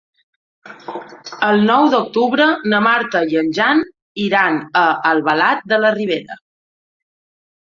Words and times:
El 1.49 1.61
nou 1.71 1.89
d'octubre 1.95 2.47
na 2.73 2.79
Marta 2.87 3.21
i 3.35 3.39
en 3.43 3.51
Jan 3.59 3.83
iran 4.25 4.59
a 4.85 4.87
Albalat 5.11 5.65
de 5.75 5.81
la 5.85 5.93
Ribera. 5.99 6.41